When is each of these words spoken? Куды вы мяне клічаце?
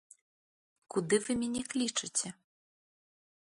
Куды 0.95 1.15
вы 1.25 1.31
мяне 1.41 1.61
клічаце? 1.75 2.27